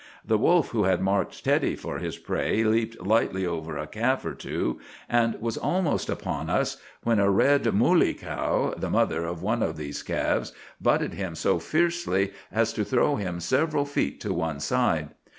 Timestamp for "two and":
4.33-5.39